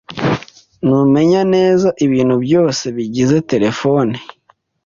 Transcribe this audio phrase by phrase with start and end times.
[0.87, 4.15] Numenya neza ibintu byose bigize terefone